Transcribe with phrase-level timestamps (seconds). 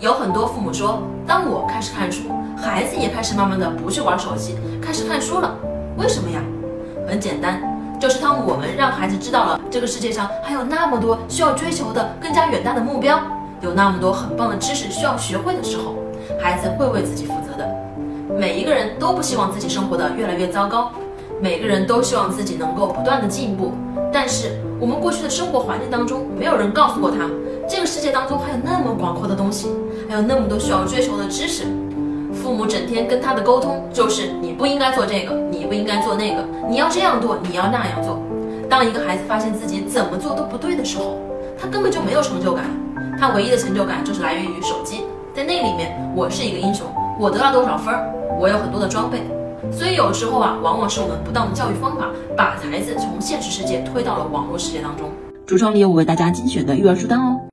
[0.00, 2.22] 有很多父母说，当我开始看书，
[2.56, 5.54] 孩子也开始慢慢的不去玩手机，开始看书了。
[5.98, 6.40] 为什么呀？
[7.06, 7.60] 很简单，
[8.00, 13.20] 就是当我们让孩子知道了这个世界上还有那么多需要追求的更加远大的目标，
[13.60, 15.96] 有那么多很棒的知识需要学会的时候，
[16.40, 17.68] 孩子会为自己负责的。
[18.38, 20.92] 每一个人都不希望自己生活的越来越糟糕，
[21.42, 23.74] 每个人都希望自己能够不断的进步，
[24.10, 24.58] 但是。
[24.80, 27.28] 我们过去的生活环境当中，没有人告诉过他，
[27.70, 29.68] 这个世界当中还有那么广阔的东西，
[30.08, 31.62] 还有那么多需要追求的知识。
[32.34, 38.18] 父母整天跟他的沟通就是你不应该做这个，你不应该做那个，你要这样做，你要那样做。
[38.68, 41.16] 当一个孩子发现自己怎么做都不对的时候，
[41.56, 42.64] 他根本就没有成就感，
[43.16, 46.84] 他唯一的成就感就是来源于手机，在那里面我是一个英雄，
[47.20, 47.94] 我得了多少分，
[48.36, 49.22] 我有很多的装备。
[49.70, 55.08] 所以有时候啊，往往是我们不当的教育方法，把孩子从现实世界推到了网络世界当中。
[55.46, 57.40] 橱窗里有我为大家精选的育儿书单哦。